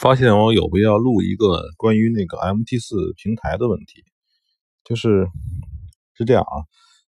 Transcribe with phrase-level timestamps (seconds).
[0.00, 4.02] 发现我有必要录一个关于那个 MT 四平台的问题，
[4.82, 5.26] 就是
[6.14, 6.64] 是这样啊，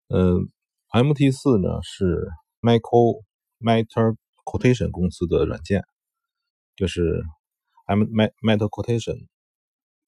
[0.08, 0.48] 嗯
[0.94, 2.26] ，MT 四呢是
[2.62, 3.24] Micro
[3.60, 5.84] Meta Quotation 公司的软件，
[6.76, 7.22] 就是
[7.84, 9.26] M Meta Quotation，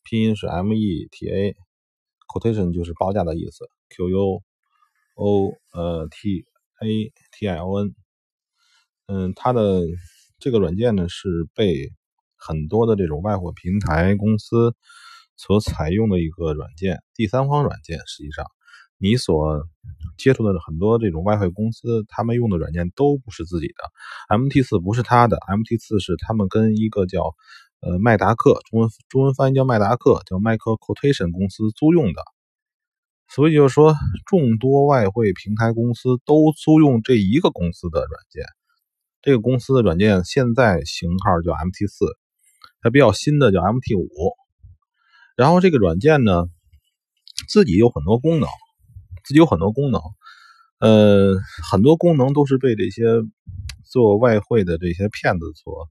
[0.02, 4.42] 拼音是 M E T A，Quotation 就是报价的意思，Q U
[5.16, 6.46] O 呃 T
[6.80, 7.94] A T I O N，
[9.04, 9.82] 嗯，它的
[10.38, 11.92] 这个软件呢是被
[12.41, 14.74] 很多的这种外汇平台公司
[15.37, 17.98] 所采用的一个软件，第三方软件。
[18.06, 18.47] 实际上，
[18.98, 19.66] 你所
[20.19, 24.37] 接触的很多这种外汇公司，他们用的软件都不是自己的。
[24.37, 27.34] MT 四不是他的，MT 四是他们跟一个叫
[27.80, 32.22] 呃麦达克（中文中文翻译叫麦达克）叫 Micro Quotation 公司租用的。
[33.28, 33.95] 所以就是说，
[34.27, 38.45] 众多外汇平台公司都租用这一个公司的软件。
[39.22, 42.20] 这个公司的软件现在型号叫 MT 四。
[42.83, 44.09] 它比较新的叫 MT 五，
[45.37, 46.47] 然后这个软件呢，
[47.47, 48.48] 自己有很多功能，
[49.25, 50.00] 自己有很多功能，
[50.78, 51.37] 呃，
[51.70, 53.05] 很多功能都是被这些
[53.84, 55.89] 做外汇的这些骗子所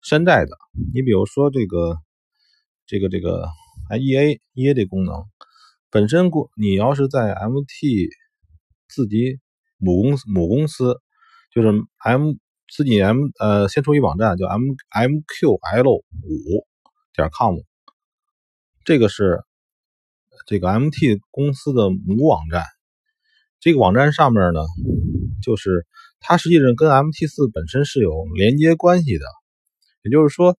[0.00, 0.56] 山寨的。
[0.94, 1.98] 你比如说这个，
[2.86, 3.46] 这个这个
[3.90, 5.26] EA EA 这功能
[5.90, 8.08] 本身，过你要是在 MT
[8.88, 9.38] 自己
[9.76, 10.98] 母公司母公司，
[11.54, 12.36] 就是 M。
[12.74, 16.66] 自己 M 呃，先出一网站叫 M MQL 五
[17.14, 17.58] 点 com，
[18.82, 19.42] 这个是
[20.46, 22.64] 这个 MT 公司的母网站。
[23.60, 24.60] 这个网站上面呢，
[25.42, 25.86] 就是
[26.18, 29.24] 它实际上跟 MT 四本身是有连接关系的。
[30.02, 30.56] 也就是说，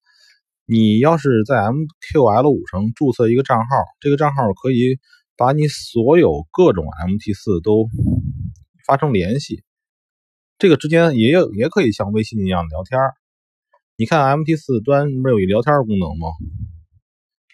[0.68, 3.66] 你要是在 MQL 五上注册一个账号，
[4.00, 5.00] 这个账号可以
[5.36, 7.90] 把你所有各种 MT 四都
[8.86, 9.64] 发生联系。
[10.64, 12.98] 这个之间也有也可以像微信一样聊天
[13.98, 16.30] 你看 MT 四端不是有一聊天功能吗？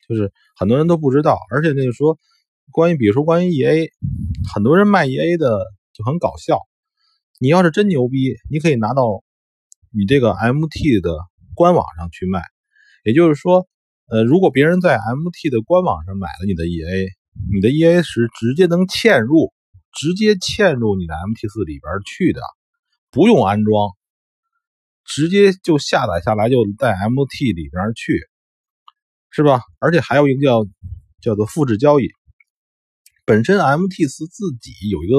[0.08, 2.20] 就是很多人都不知道，而且那个说
[2.72, 3.90] 关于比如说关于 EA，
[4.54, 6.60] 很多人卖 EA 的就很搞笑。
[7.40, 9.24] 你要是真牛逼，你可以拿到
[9.92, 11.18] 你这个 MT 的
[11.56, 12.44] 官网上去卖。
[13.04, 13.68] 也就是说，
[14.06, 17.10] 呃，如果别人在 MT 的官网上买了你的 EA，
[17.52, 19.52] 你的 EA 是直接能嵌入，
[19.94, 22.42] 直接嵌入你的 MT 四里边去的。
[23.12, 23.96] 不用安装，
[25.04, 28.28] 直接就下载下来，就在 MT 里边去，
[29.32, 29.62] 是吧？
[29.80, 30.66] 而且还有一个叫
[31.22, 32.10] 叫做复制交易。
[33.26, 35.16] 本身 MT 四自己有一个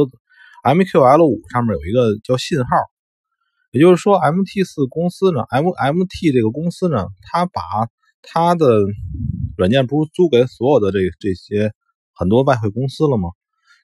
[0.62, 2.66] MQL 五上面有一个叫信号，
[3.70, 7.62] 也就是说，MT 四公司呢，M MT 这个公司呢，它把
[8.22, 8.66] 它的
[9.56, 11.72] 软件不是租给所有的这这些
[12.12, 13.30] 很多外汇公司了吗？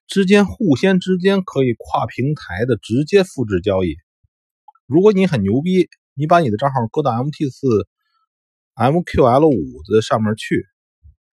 [0.07, 3.97] 之间互相之间可以跨平台的直接复制交易。
[4.87, 7.89] 如果你很牛逼，你把你的账号搁到 MT 四
[8.77, 10.65] MQL 五的上面去，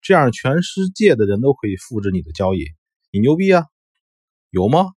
[0.02, 2.66] 这样全世界的人都可以复制你的交易。
[3.12, 3.64] 你牛逼啊？
[4.50, 4.92] 有吗？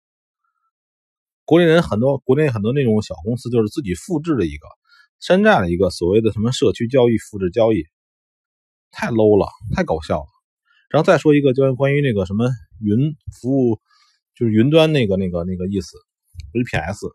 [1.46, 4.68] 国内人很多，国内很多那种小公司就是自己复制了一个，
[5.20, 7.84] 山寨了一个所谓的什么社区交易复制交易，
[8.90, 10.28] 太 low 了，太搞笑了。
[10.90, 12.50] 然后再说一个，就关于那个什么。
[12.82, 13.80] 云服务
[14.36, 15.98] 就是云端那个那个那个意思
[16.54, 17.14] ，VPS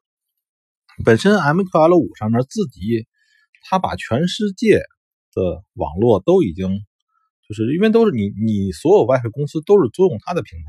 [1.05, 3.07] 本身 MQL 五上面自己，
[3.63, 4.83] 它把全世界
[5.33, 6.69] 的网络都已经，
[7.49, 10.65] 就是因为都是你你所有外汇公司都是租用它的平台，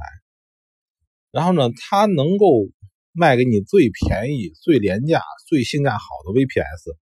[1.32, 2.70] 然后呢，它能够
[3.12, 6.96] 卖给你最便宜、最廉价、最性价好的 VPS，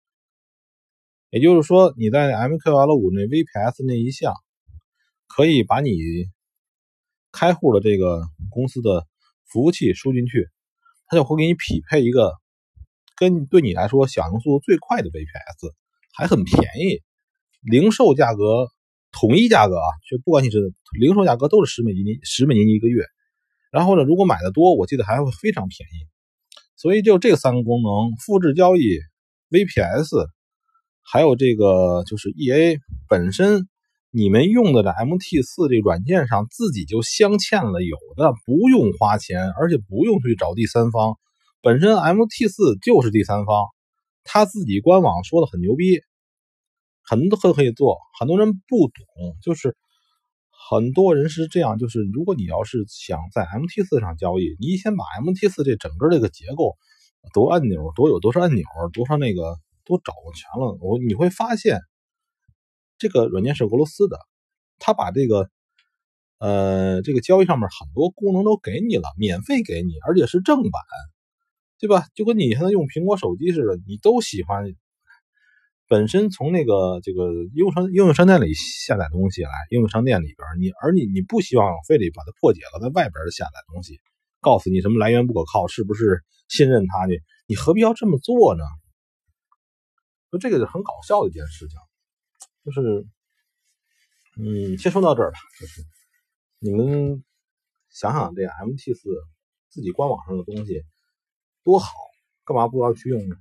[1.30, 4.32] 也就是说你在 MQL 五那 VPS 那一项，
[5.26, 5.90] 可以把你。
[7.32, 9.06] 开户的这个公司的
[9.46, 10.48] 服务器输进去，
[11.06, 12.32] 它就会给你匹配一个
[13.16, 15.72] 跟对你来说响应速度最快的 VPS，
[16.14, 17.02] 还很便宜，
[17.62, 18.68] 零售价格
[19.12, 23.04] 统一价格啊，就不管你是零售价格都是十美金十美金一个月。
[23.70, 26.06] 然后呢，如果买的多，我记得还会非常便宜。
[26.76, 28.98] 所以就这三个功能：复制交易、
[29.50, 30.26] VPS，
[31.02, 32.78] 还有这个就是 EA
[33.08, 33.68] 本身。
[34.12, 41.16] 你们用的这 MT 四这软件上自己就镶嵌了，有的不用花钱，而且不用去找第三方，
[41.62, 43.66] 本身 MT 四就是第三方，
[44.24, 46.00] 他自己官网说的很牛逼，
[47.04, 47.98] 很多都可以做。
[48.18, 49.76] 很多人不懂，就是
[50.50, 56.76] 很多人是这样，就是如果你要是想在 MT 四上交易，你先把 MT 四这整个这个结构，
[57.32, 61.78] 多按钮，多有多少按钮，多少那个都找全了，我你会发现。
[63.00, 64.18] 这个软件是俄罗斯的，
[64.78, 65.50] 他把这个，
[66.38, 70.82] 呃，这个交易上面很多功能都给你了，免费给你，而且是正版，
[71.78, 72.06] 对吧？
[72.14, 74.64] 就跟你现在用苹果手机似的，你都喜欢
[75.88, 83.98] 本身从那个这个应用商应用商店里下载东西来，应用商店里边你而你你不希望非得把它破解了，在外边的下载东西，
[84.40, 87.14] 告诉你什么来源不可靠，是不是信任它呢？
[87.46, 88.62] 你何必要这么做呢？
[90.30, 91.76] 说这个是很搞笑的一件事情，
[92.64, 93.06] 就是，
[94.36, 95.38] 嗯，先说到这儿吧。
[95.58, 95.82] 就是
[96.58, 97.24] 你们
[97.88, 99.08] 想想，这 MT 四
[99.68, 100.84] 自己官网上的东西
[101.64, 101.90] 多好，
[102.44, 103.36] 干嘛不要去用呢？